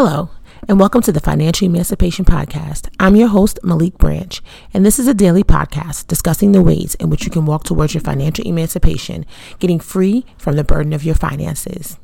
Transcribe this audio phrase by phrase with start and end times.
[0.00, 0.30] Hello,
[0.68, 2.88] and welcome to the Financial Emancipation Podcast.
[3.00, 4.40] I'm your host, Maliek Branch,
[4.72, 7.94] and this is a daily podcast discussing the ways in which you can walk towards
[7.94, 9.26] your financial emancipation,
[9.58, 11.98] getting free from the burden of your finances.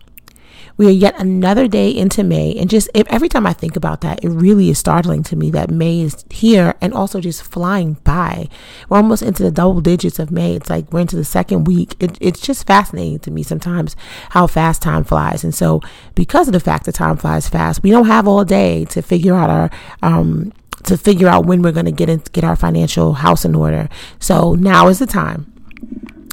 [0.76, 4.00] We are yet another day into May, and just if, every time I think about
[4.00, 7.94] that, it really is startling to me that May is here and also just flying
[8.02, 8.48] by.
[8.88, 10.56] We're almost into the double digits of May.
[10.56, 11.94] It's like we're into the second week.
[12.00, 13.94] It, it's just fascinating to me sometimes
[14.30, 15.44] how fast time flies.
[15.44, 15.80] And so,
[16.16, 19.34] because of the fact that time flies fast, we don't have all day to figure
[19.34, 19.70] out our
[20.02, 20.52] um,
[20.84, 23.88] to figure out when we're going to get in, get our financial house in order.
[24.18, 25.50] So now is the time.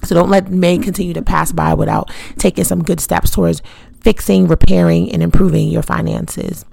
[0.04, 3.62] So don't let May continue to pass by without taking some good steps towards
[4.02, 6.66] fixing, repairing, and improving your finances.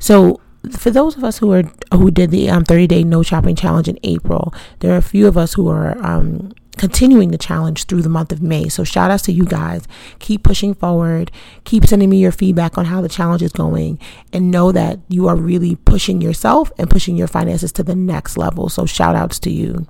[0.00, 0.40] So,
[0.78, 3.88] for those of us who are who did the um, 30 day no shopping challenge
[3.88, 8.02] in April, there are a few of us who are um, continuing the challenge through
[8.02, 8.68] the month of May.
[8.68, 9.86] So shout outs to you guys.
[10.20, 11.30] Keep pushing forward.
[11.64, 13.98] Keep sending me your feedback on how the challenge is going
[14.32, 18.36] and know that you are really pushing yourself and pushing your finances to the next
[18.36, 18.68] level.
[18.68, 19.86] So shout outs to you.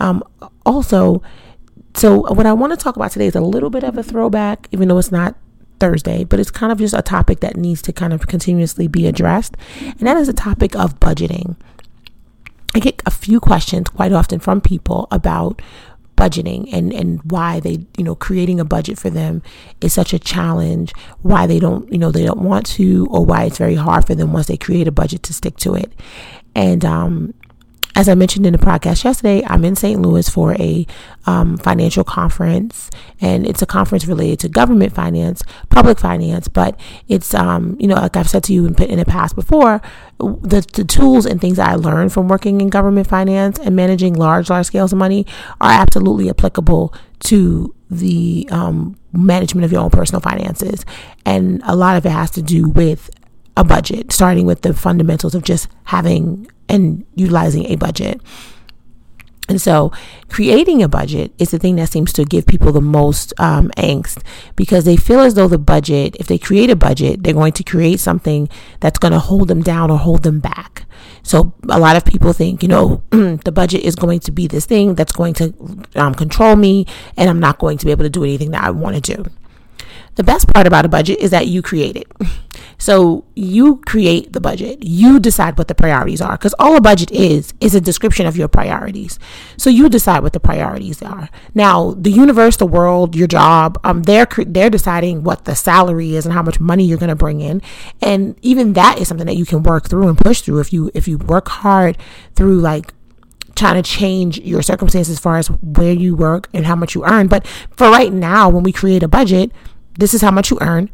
[0.00, 0.24] Um,
[0.66, 1.22] also,
[1.94, 4.68] so what I want to talk about today is a little bit of a throwback,
[4.72, 5.36] even though it's not
[5.82, 9.08] Thursday, but it's kind of just a topic that needs to kind of continuously be
[9.08, 9.56] addressed.
[9.80, 11.56] And that is the topic of budgeting.
[12.72, 15.60] I get a few questions quite often from people about
[16.16, 19.42] budgeting and, and why they, you know, creating a budget for them
[19.80, 23.42] is such a challenge, why they don't, you know, they don't want to, or why
[23.42, 25.92] it's very hard for them once they create a budget to stick to it.
[26.54, 27.34] And um,
[27.94, 30.00] as I mentioned in the podcast yesterday, I'm in St.
[30.00, 30.86] Louis for a
[31.26, 32.90] um, financial conference,
[33.20, 36.48] and it's a conference related to government finance, public finance.
[36.48, 39.82] But it's, um, you know, like I've said to you in, in the past before,
[40.18, 44.14] the, the tools and things that I learned from working in government finance and managing
[44.14, 45.26] large, large scales of money
[45.60, 50.84] are absolutely applicable to the um, management of your own personal finances.
[51.26, 53.10] And a lot of it has to do with
[53.56, 58.20] a budget, starting with the fundamentals of just having and utilizing a budget.
[59.48, 59.92] And so,
[60.28, 64.22] creating a budget is the thing that seems to give people the most um, angst
[64.54, 67.64] because they feel as though the budget, if they create a budget, they're going to
[67.64, 68.48] create something
[68.80, 70.86] that's going to hold them down or hold them back.
[71.24, 74.64] So, a lot of people think, you know, the budget is going to be this
[74.64, 75.52] thing that's going to
[75.96, 76.86] um, control me,
[77.16, 79.24] and I'm not going to be able to do anything that I want to do.
[80.14, 82.06] The best part about a budget is that you create it.
[82.82, 84.82] So you create the budget.
[84.82, 88.36] You decide what the priorities are because all a budget is is a description of
[88.36, 89.20] your priorities.
[89.56, 91.28] So you decide what the priorities are.
[91.54, 96.26] Now, the universe, the world, your job, um they're they're deciding what the salary is
[96.26, 97.62] and how much money you're going to bring in.
[98.00, 100.90] And even that is something that you can work through and push through if you
[100.92, 101.96] if you work hard
[102.34, 102.92] through like
[103.54, 105.46] trying to change your circumstances as far as
[105.78, 107.28] where you work and how much you earn.
[107.28, 109.52] But for right now, when we create a budget,
[109.96, 110.90] this is how much you earn,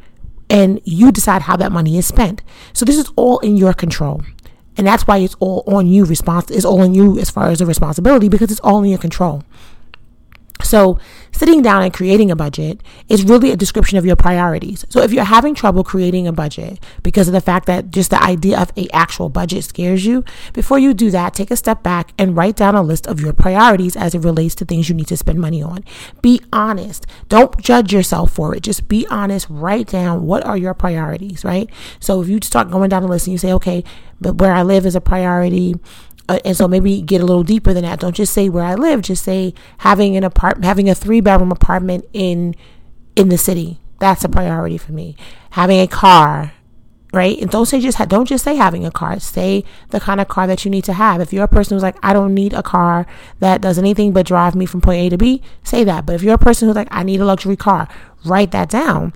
[0.50, 2.42] and you decide how that money is spent.
[2.72, 4.22] So this is all in your control.
[4.76, 7.58] And that's why it's all on you response it's all on you as far as
[7.58, 9.42] the responsibility because it's all in your control.
[10.68, 10.98] So,
[11.32, 14.84] sitting down and creating a budget is really a description of your priorities.
[14.90, 18.22] So, if you're having trouble creating a budget because of the fact that just the
[18.22, 22.12] idea of a actual budget scares you, before you do that, take a step back
[22.18, 25.06] and write down a list of your priorities as it relates to things you need
[25.06, 25.86] to spend money on.
[26.20, 27.06] Be honest.
[27.30, 28.62] Don't judge yourself for it.
[28.62, 29.46] Just be honest.
[29.48, 31.70] Write down what are your priorities, right?
[31.98, 33.84] So, if you start going down the list and you say, okay,
[34.20, 35.76] but where I live is a priority,
[36.28, 38.00] uh, and so maybe get a little deeper than that.
[38.00, 39.02] Don't just say where I live.
[39.02, 42.54] Just say having an apartment, having a three bedroom apartment in
[43.16, 43.80] in the city.
[43.98, 45.16] That's a priority for me.
[45.50, 46.52] Having a car,
[47.12, 47.38] right?
[47.40, 49.18] And don't say just ha- don't just say having a car.
[49.18, 51.20] Say the kind of car that you need to have.
[51.20, 53.06] If you're a person who's like, I don't need a car
[53.40, 56.06] that does anything but drive me from point A to B, say that.
[56.06, 57.88] But if you're a person who's like, I need a luxury car,
[58.24, 59.14] write that down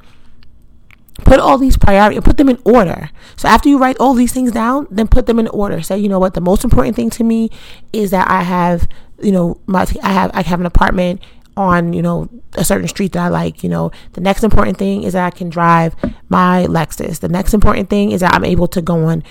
[1.19, 3.11] put all these priority and put them in order.
[3.37, 5.83] So after you write all these things down then put them in order.
[5.83, 7.51] Say you know what the most important thing to me
[7.93, 8.89] is that i have
[9.21, 11.21] you know my i have i have an apartment
[11.57, 13.91] on you know a certain street that i like you know.
[14.15, 15.95] The next important thing is that i can drive
[16.29, 17.21] my lexus.
[17.21, 19.23] The next important thing is that i'm able to go on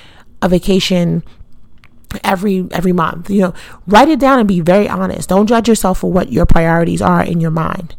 [0.41, 1.23] a vacation
[2.23, 3.53] every every month you know.
[3.87, 5.29] Write it down and be very honest.
[5.29, 7.95] Don't judge yourself for what your priorities are in your mind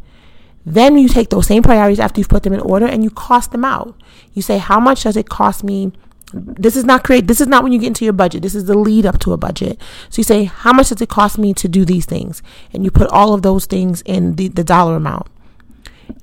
[0.64, 3.53] then you take those same priorities after you've put them in order and you cost
[3.53, 4.00] them out.
[4.32, 5.93] You say, how much does it cost me?
[6.32, 7.26] This is not create.
[7.26, 8.43] This is not when you get into your budget.
[8.43, 9.79] This is the lead up to a budget.
[10.09, 12.43] So you say, how much does it cost me to do these things?
[12.73, 15.29] And you put all of those things in the, the dollar amount.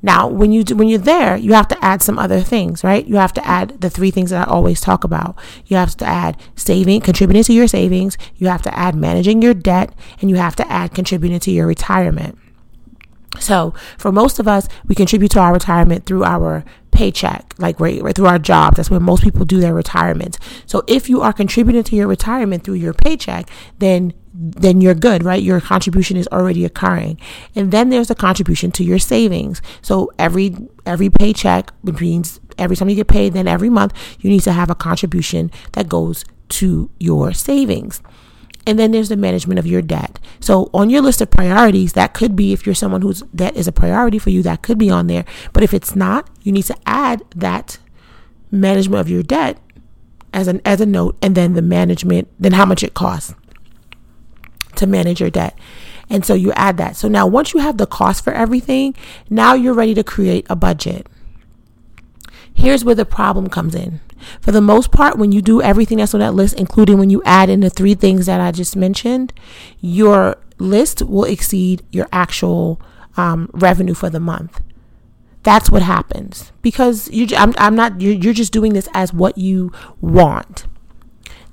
[0.02, 3.06] Now, when you do, when you're there, you have to add some other things, right?
[3.06, 5.38] You have to add the three things that I always talk about.
[5.66, 8.18] You have to add saving, contributing to your savings.
[8.36, 11.68] You have to add managing your debt, and you have to add contributing to your
[11.68, 12.38] retirement.
[13.40, 18.02] So, for most of us, we contribute to our retirement through our paycheck, like right,
[18.02, 18.78] right through our jobs.
[18.78, 20.38] That's where most people do their retirement.
[20.66, 25.24] So if you are contributing to your retirement through your paycheck, then then you're good,
[25.24, 25.42] right?
[25.42, 27.20] Your contribution is already occurring.
[27.56, 29.62] And then there's a contribution to your savings.
[29.82, 30.56] So every
[30.86, 34.70] every paycheck means every time you get paid, then every month you need to have
[34.70, 38.02] a contribution that goes to your savings.
[38.70, 40.20] And then there's the management of your debt.
[40.40, 43.68] So on your list of priorities, that could be if you're someone whose debt is
[43.68, 45.26] a priority for you, that could be on there.
[45.54, 47.80] But if it's not, you need to add that
[48.52, 49.58] management of your debt
[50.32, 53.34] as an as a note and then the management, then how much it costs
[54.76, 55.58] to manage your debt.
[56.08, 56.96] And so you add that.
[56.96, 58.94] So now once you have the cost for everything,
[59.32, 61.08] now you're ready to create a budget.
[62.54, 64.00] Here's where the problem comes in.
[64.42, 67.22] For the most part, when you do everything that's on that list, including when you
[67.26, 69.34] add in the three things that I just mentioned,
[69.80, 72.82] your list will exceed your actual
[73.18, 74.62] um, revenue for the month.
[75.44, 77.28] That's what happens because you.
[77.38, 78.02] I'm, I'm not.
[78.02, 79.72] You're, you're just doing this as what you
[80.02, 80.66] want.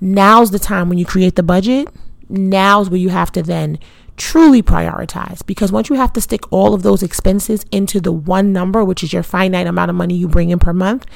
[0.00, 1.88] Now's the time when you create the budget.
[2.28, 3.78] Now's where you have to then
[4.16, 8.52] truly prioritize because once you have to stick all of those expenses into the one
[8.52, 11.06] number, which is your finite amount of money you bring in per month,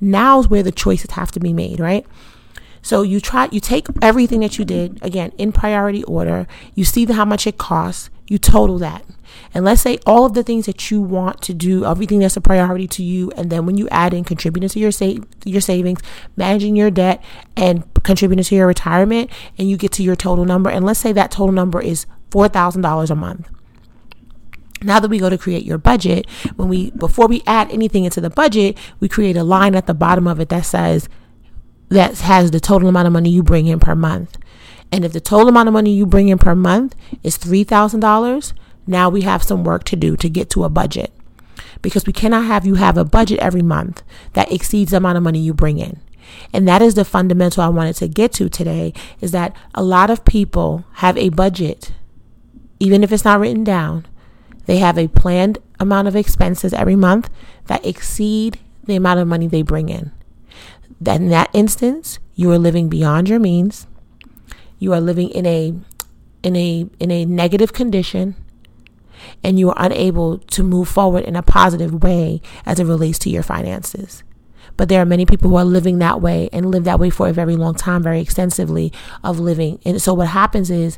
[0.00, 2.06] now's where the choices have to be made, right?
[2.82, 6.46] So you try, you take everything that you did again in priority order.
[6.74, 8.10] You see how much it costs.
[8.26, 9.04] You total that,
[9.52, 12.40] and let's say all of the things that you want to do, everything that's a
[12.40, 16.00] priority to you, and then when you add in contributing to your save, your savings,
[16.36, 17.22] managing your debt,
[17.56, 20.70] and contributing to your retirement, and you get to your total number.
[20.70, 23.48] And let's say that total number is $4,000 a month.
[24.82, 28.20] Now that we go to create your budget, when we before we add anything into
[28.20, 31.08] the budget, we create a line at the bottom of it that says
[31.90, 34.38] that has the total amount of money you bring in per month.
[34.90, 38.52] And if the total amount of money you bring in per month is $3,000,
[38.86, 41.12] now we have some work to do to get to a budget.
[41.82, 44.02] Because we cannot have you have a budget every month
[44.32, 46.00] that exceeds the amount of money you bring in.
[46.52, 50.10] And that is the fundamental I wanted to get to today is that a lot
[50.10, 51.92] of people have a budget
[52.80, 54.06] even if it's not written down,
[54.64, 57.30] they have a planned amount of expenses every month
[57.66, 60.10] that exceed the amount of money they bring in.
[61.00, 63.86] That in that instance, you are living beyond your means.
[64.78, 65.74] You are living in a
[66.42, 68.34] in a in a negative condition
[69.42, 73.30] and you are unable to move forward in a positive way as it relates to
[73.30, 74.22] your finances.
[74.76, 77.28] But there are many people who are living that way and live that way for
[77.28, 78.92] a very long time, very extensively
[79.22, 79.78] of living.
[79.84, 80.96] And so what happens is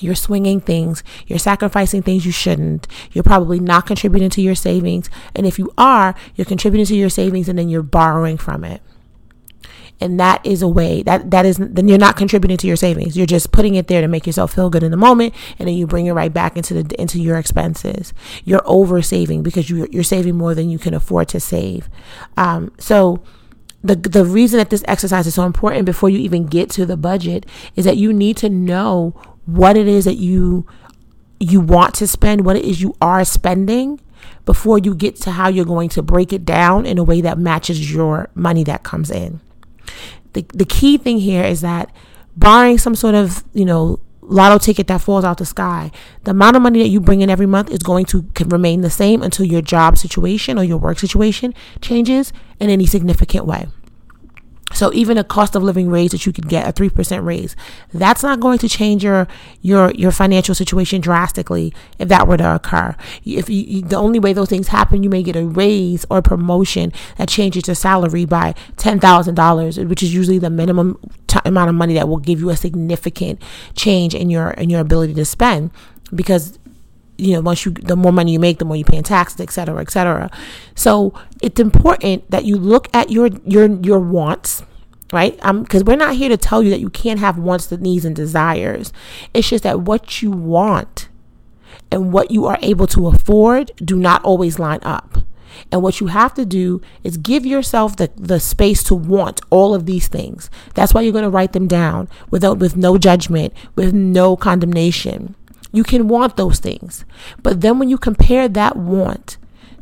[0.00, 5.10] you're swinging things, you're sacrificing things you shouldn't, you're probably not contributing to your savings.
[5.34, 8.80] And if you are, you're contributing to your savings and then you're borrowing from it.
[10.00, 13.16] And that is a way that that is then you're not contributing to your savings.
[13.16, 15.76] You're just putting it there to make yourself feel good in the moment, and then
[15.76, 18.12] you bring it right back into the into your expenses.
[18.44, 21.88] You're over saving because you you're saving more than you can afford to save.
[22.36, 23.22] Um, so
[23.82, 26.96] the the reason that this exercise is so important before you even get to the
[26.96, 27.46] budget
[27.76, 29.14] is that you need to know
[29.46, 30.66] what it is that you
[31.40, 34.00] you want to spend, what it is you are spending
[34.44, 37.38] before you get to how you're going to break it down in a way that
[37.38, 39.40] matches your money that comes in.
[40.32, 41.90] The the key thing here is that
[42.36, 45.90] barring some sort of, you know, lotto ticket that falls out the sky,
[46.24, 48.90] the amount of money that you bring in every month is going to remain the
[48.90, 53.66] same until your job situation or your work situation changes in any significant way.
[54.74, 57.56] So even a cost of living raise that you could get a 3% raise,
[57.92, 59.26] that's not going to change your
[59.62, 62.94] your your financial situation drastically if that were to occur.
[63.24, 66.22] If you, the only way those things happen, you may get a raise or a
[66.22, 71.74] promotion that changes your salary by $10,000, which is usually the minimum t- amount of
[71.74, 73.40] money that will give you a significant
[73.74, 75.70] change in your in your ability to spend
[76.14, 76.58] because
[77.18, 79.40] you know, once you, the more money you make, the more you pay in taxes,
[79.40, 80.30] et cetera, et cetera.
[80.74, 84.62] So it's important that you look at your, your, your wants,
[85.12, 85.38] right?
[85.42, 88.04] Um, cause we're not here to tell you that you can't have wants, the needs,
[88.04, 88.92] and desires.
[89.34, 91.08] It's just that what you want
[91.90, 95.18] and what you are able to afford do not always line up.
[95.72, 99.74] And what you have to do is give yourself the, the space to want all
[99.74, 100.50] of these things.
[100.74, 105.34] That's why you're going to write them down without, with no judgment, with no condemnation.
[105.72, 107.04] You can want those things.
[107.42, 109.36] But then when you compare that want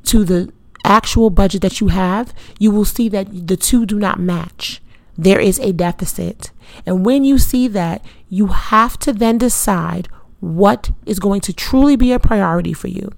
[0.05, 0.53] to the
[0.85, 4.83] actual budget that you have, you will see that the two do not match.
[5.19, 6.51] There is a deficit.
[6.85, 10.09] And when you see that, you have to then decide
[10.41, 13.11] what is going to truly be a priority for you.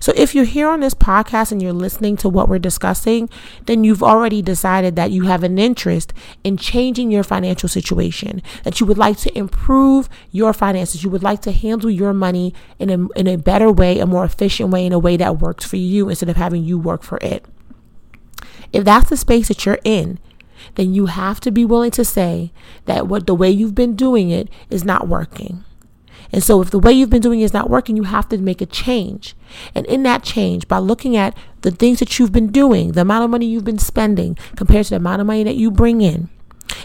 [0.00, 3.28] So if you're here on this podcast and you're listening to what we're discussing,
[3.66, 6.12] then you've already decided that you have an interest
[6.42, 11.22] in changing your financial situation, that you would like to improve your finances, you would
[11.22, 14.86] like to handle your money in a, in a better way, a more efficient way,
[14.86, 17.44] in a way that works for you instead of having you work for it.
[18.72, 20.18] if that's the space that you're in,
[20.74, 22.52] then you have to be willing to say
[22.86, 25.64] that what the way you've been doing it is not working.
[26.34, 28.38] And so, if the way you've been doing it is not working, you have to
[28.38, 29.36] make a change.
[29.72, 33.22] And in that change, by looking at the things that you've been doing, the amount
[33.22, 36.28] of money you've been spending compared to the amount of money that you bring in,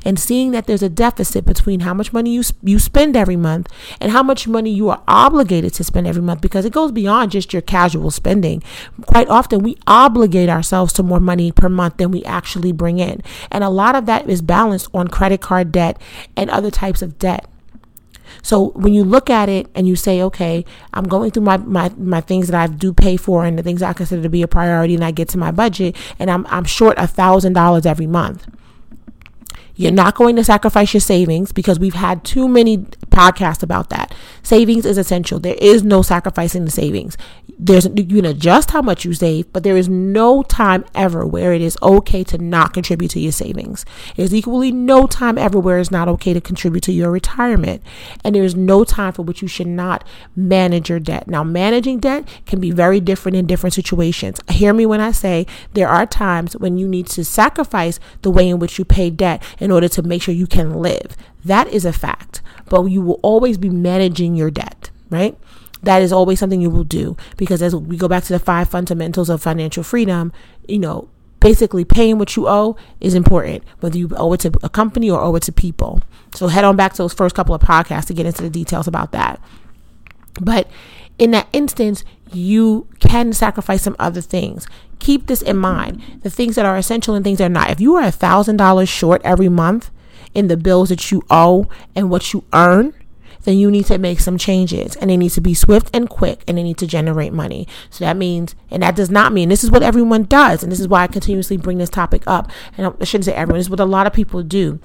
[0.05, 3.67] and seeing that there's a deficit between how much money you you spend every month
[3.99, 7.31] and how much money you are obligated to spend every month because it goes beyond
[7.31, 8.61] just your casual spending.
[9.07, 13.23] Quite often we obligate ourselves to more money per month than we actually bring in.
[13.49, 15.99] And a lot of that is balanced on credit card debt
[16.37, 17.49] and other types of debt.
[18.41, 21.91] So when you look at it and you say, okay, I'm going through my, my,
[21.97, 24.47] my things that I do pay for and the things I consider to be a
[24.47, 28.07] priority and I get to my budget and I'm, I'm short a thousand dollars every
[28.07, 28.47] month
[29.79, 34.13] you're not going to sacrifice your savings because we've had too many podcasts about that.
[34.43, 35.39] Savings is essential.
[35.39, 37.15] There is no sacrificing the savings.
[37.57, 41.53] There's you can adjust how much you save, but there is no time ever where
[41.53, 43.85] it is okay to not contribute to your savings.
[44.17, 47.81] There's equally no time ever where it's not okay to contribute to your retirement.
[48.23, 50.05] And there is no time for which you should not
[50.35, 51.27] manage your debt.
[51.27, 54.39] Now, managing debt can be very different in different situations.
[54.49, 58.49] Hear me when I say there are times when you need to sacrifice the way
[58.49, 61.15] in which you pay debt in order to make sure you can live.
[61.45, 62.41] That is a fact.
[62.67, 65.37] But you will always be managing your debt, right?
[65.81, 68.69] That is always something you will do because as we go back to the five
[68.69, 70.33] fundamentals of financial freedom,
[70.67, 71.09] you know,
[71.39, 75.21] basically paying what you owe is important, whether you owe it to a company or
[75.21, 76.01] owe it to people.
[76.35, 78.87] So head on back to those first couple of podcasts to get into the details
[78.87, 79.41] about that.
[80.41, 80.69] But
[81.19, 84.67] in that instance, you can sacrifice some other things.
[84.99, 87.69] Keep this in mind the things that are essential and things that are not.
[87.69, 89.91] If you are a $1,000 short every month
[90.33, 92.93] in the bills that you owe and what you earn,
[93.43, 96.43] then you need to make some changes and they need to be swift and quick
[96.47, 97.67] and they need to generate money.
[97.89, 100.61] So that means, and that does not mean this is what everyone does.
[100.61, 102.51] And this is why I continuously bring this topic up.
[102.77, 104.79] And I shouldn't say everyone, this is what a lot of people do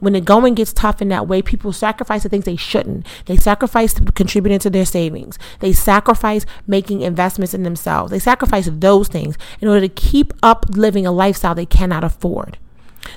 [0.00, 3.06] when the going gets tough in that way, people sacrifice the things they shouldn't.
[3.26, 5.38] They sacrifice contributing to their savings.
[5.60, 8.10] They sacrifice making investments in themselves.
[8.10, 12.58] They sacrifice those things in order to keep up living a lifestyle they cannot afford.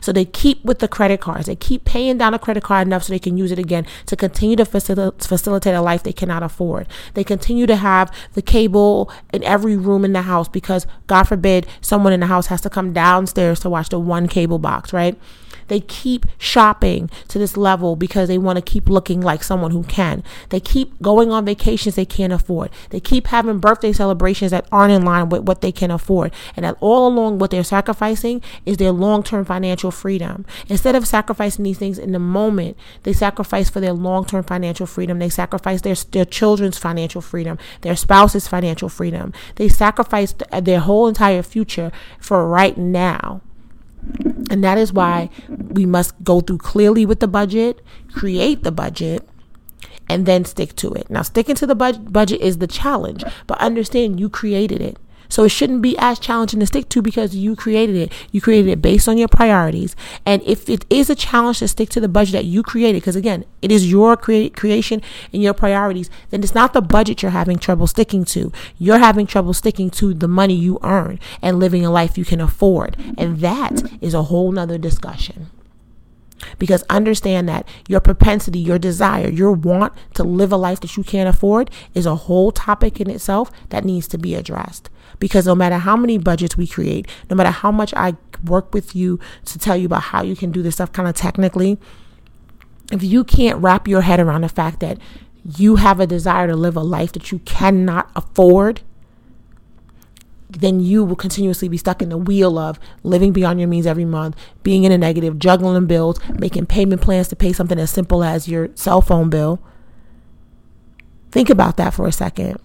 [0.02, 1.48] So they keep with the credit cards.
[1.48, 4.16] They keep paying down a credit card enough so they can use it again to
[4.16, 6.88] continue to facil- facilitate a life they cannot afford.
[7.14, 11.68] They continue to have the cable in every room in the house because, God forbid,
[11.82, 15.18] someone in the house has to come downstairs to watch the one cable box, right?
[15.68, 19.84] They keep shopping to this level because they want to keep looking like someone who
[19.84, 20.24] can.
[20.50, 22.70] They keep going on vacations they can't afford.
[22.90, 26.34] They keep having birthday celebrations that aren't in line with what they can afford.
[26.56, 30.46] And that all along, what they're sacrificing is their long term financial freedom.
[30.68, 34.86] Instead of sacrificing these things in the moment, they sacrifice for their long term financial
[34.86, 35.20] freedom.
[35.20, 39.34] They sacrifice their, their children's financial freedom, their spouse's financial freedom.
[39.56, 43.42] They sacrifice their whole entire future for right now.
[44.50, 47.82] And that is why we must go through clearly with the budget,
[48.12, 49.28] create the budget,
[50.10, 51.10] and then stick to it.
[51.10, 54.98] Now, sticking to the bud- budget is the challenge, but understand you created it.
[55.34, 58.14] So it shouldn't be as challenging to stick to because you created it.
[58.32, 59.96] You created it based on your priorities.
[60.28, 63.16] And if it is a challenge to stick to the budget that you created, because
[63.16, 65.02] again, it is your crea- creation
[65.34, 68.52] and your priorities, then it's not the budget you're having trouble sticking to.
[68.78, 72.40] You're having trouble sticking to the money you earn and living a life you can
[72.40, 72.96] afford.
[73.18, 75.48] And that is a whole nother discussion.
[76.60, 81.04] Because understand that your propensity, your desire, your want to live a life that you
[81.04, 84.92] can't afford is a whole topic in itself that needs to be addressed.
[85.24, 88.94] Because no matter how many budgets we create, no matter how much I work with
[88.94, 91.80] you to tell you about how you can do this stuff kind of technically,
[92.92, 94.98] if you can't wrap your head around the fact that
[95.58, 98.82] you have a desire to live a life that you cannot afford,
[100.50, 104.04] then you will continuously be stuck in the wheel of living beyond your means every
[104.04, 108.26] month, being in a negative, juggling bills, making payment plans to pay something as simple
[108.26, 109.62] as your cell phone bill.
[111.32, 112.60] Think about that for a second.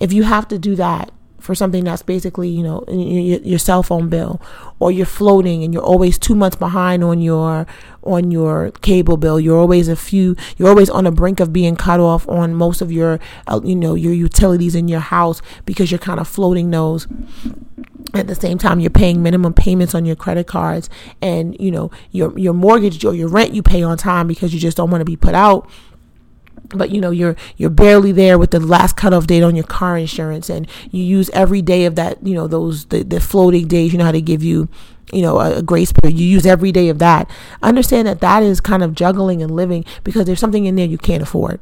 [0.00, 4.08] If you have to do that, for something that's basically, you know, your cell phone
[4.08, 4.40] bill,
[4.80, 7.66] or you're floating and you're always two months behind on your
[8.02, 9.38] on your cable bill.
[9.38, 10.36] You're always a few.
[10.56, 13.76] You're always on the brink of being cut off on most of your, uh, you
[13.76, 17.06] know, your utilities in your house because you're kind of floating those
[18.14, 20.88] at the same time you're paying minimum payments on your credit cards
[21.20, 24.58] and you know your your mortgage or your rent you pay on time because you
[24.58, 25.68] just don't want to be put out
[26.70, 29.96] but you know you're you're barely there with the last cutoff date on your car
[29.96, 33.92] insurance and you use every day of that you know those the, the floating days
[33.92, 34.68] you know how to give you
[35.12, 37.30] you know a, a grace period you use every day of that
[37.62, 40.98] understand that that is kind of juggling and living because there's something in there you
[40.98, 41.60] can't afford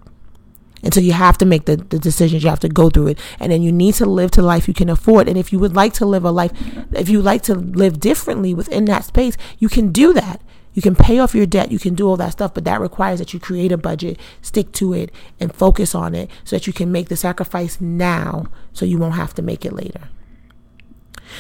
[0.83, 3.19] And so you have to make the, the decisions, you have to go through it.
[3.41, 5.27] And then you need to live to life you can afford.
[5.29, 6.53] And if you would like to live a life,
[6.93, 10.41] if you like to live differently within that space, you can do that.
[10.77, 13.19] You can pay off your debt, you can do all that stuff, but that requires
[13.19, 16.75] that you create a budget, stick to it, and focus on it so that you
[16.75, 20.03] can make the sacrifice now so you won't have to make it later.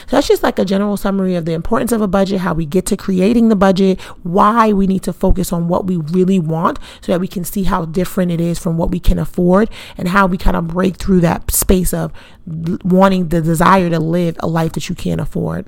[0.06, 2.64] So that's just like a general summary of the importance of a budget, how we
[2.64, 6.78] get to creating the budget, why we need to focus on what we really want
[7.02, 10.08] so that we can see how different it is from what we can afford and
[10.08, 12.10] how we kind of break through that space of
[12.46, 15.66] wanting the desire to live a life that you can't afford.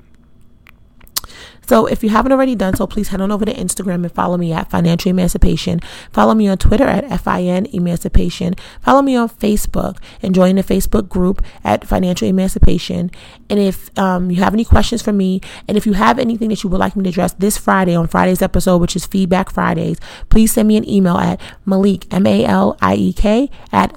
[1.69, 4.37] So if you haven't already done so, please head on over to Instagram and follow
[4.37, 5.79] me at Financial Emancipation.
[6.11, 8.55] Follow me on Twitter at FIN Emancipation.
[8.81, 13.11] Follow me on Facebook and join the Facebook group at Financial Emancipation.
[13.51, 16.63] And if um, you have any questions for me, and if you have anything that
[16.63, 19.99] you would like me to address this Friday on Friday's episode, which is Feedback Fridays,
[20.29, 23.95] please send me an email at Maliek, M A L I E K, at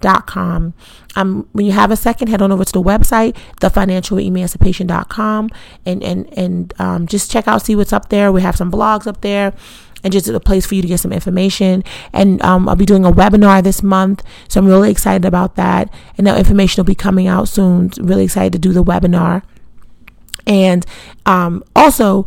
[0.00, 0.74] thefinancialemancipation.com.
[1.16, 5.50] Um, when you have a second, head on over to the website, thefinancialemancipation.com,
[5.84, 8.30] and and and um, just check out, see what's up there.
[8.30, 9.54] We have some blogs up there
[10.04, 11.82] and just a place for you to get some information.
[12.12, 15.92] And um, I'll be doing a webinar this month, so I'm really excited about that.
[16.18, 17.90] And that information will be coming out soon.
[17.98, 19.42] Really excited to do the webinar.
[20.46, 20.86] And
[21.24, 22.26] um, also,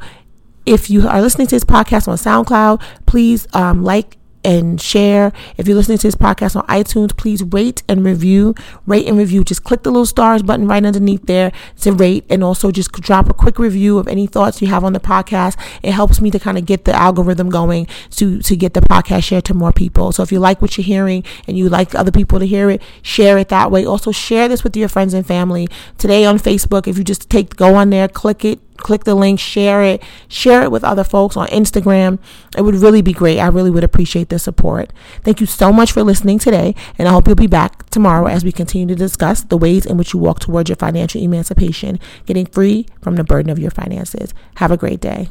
[0.65, 5.31] if you are listening to this podcast on SoundCloud, please um, like and share.
[5.57, 8.55] If you're listening to this podcast on iTunes, please rate and review.
[8.85, 9.43] Rate and review.
[9.43, 13.29] Just click the little stars button right underneath there to rate and also just drop
[13.29, 15.57] a quick review of any thoughts you have on the podcast.
[15.83, 19.23] It helps me to kind of get the algorithm going to, to get the podcast
[19.23, 20.11] shared to more people.
[20.11, 22.81] So if you like what you're hearing and you like other people to hear it,
[23.01, 23.85] share it that way.
[23.85, 25.67] Also share this with your friends and family.
[25.97, 29.39] Today on Facebook, if you just take, go on there, click it, click the link,
[29.39, 32.19] share it, share it with other folks on Instagram.
[32.57, 33.39] It would really be great.
[33.39, 34.91] I really would appreciate the support.
[35.23, 38.43] Thank you so much for listening today, and I hope you'll be back tomorrow as
[38.43, 42.45] we continue to discuss the ways in which you walk towards your financial emancipation, getting
[42.45, 44.33] free from the burden of your finances.
[44.55, 45.29] Have a great day.